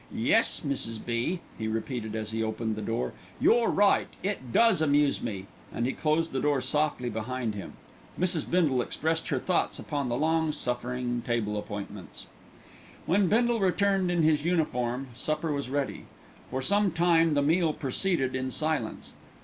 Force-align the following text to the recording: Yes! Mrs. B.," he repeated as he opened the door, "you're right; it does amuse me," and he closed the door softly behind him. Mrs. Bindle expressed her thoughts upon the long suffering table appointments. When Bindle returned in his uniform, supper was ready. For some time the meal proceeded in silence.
Yes! 0.11 0.63
Mrs. 0.65 1.05
B.," 1.05 1.41
he 1.59 1.67
repeated 1.67 2.15
as 2.15 2.31
he 2.31 2.41
opened 2.41 2.75
the 2.75 2.81
door, 2.81 3.13
"you're 3.39 3.69
right; 3.69 4.07
it 4.23 4.51
does 4.51 4.81
amuse 4.81 5.21
me," 5.21 5.45
and 5.71 5.85
he 5.85 5.93
closed 5.93 6.31
the 6.31 6.39
door 6.41 6.59
softly 6.59 7.07
behind 7.07 7.53
him. 7.53 7.73
Mrs. 8.19 8.49
Bindle 8.49 8.81
expressed 8.81 9.27
her 9.27 9.37
thoughts 9.37 9.77
upon 9.77 10.09
the 10.09 10.17
long 10.17 10.53
suffering 10.53 11.21
table 11.23 11.55
appointments. 11.55 12.25
When 13.05 13.27
Bindle 13.27 13.59
returned 13.59 14.09
in 14.09 14.23
his 14.23 14.43
uniform, 14.43 15.09
supper 15.13 15.51
was 15.51 15.69
ready. 15.69 16.05
For 16.49 16.63
some 16.63 16.89
time 16.89 17.35
the 17.35 17.43
meal 17.43 17.71
proceeded 17.71 18.35
in 18.35 18.49
silence. 18.49 19.13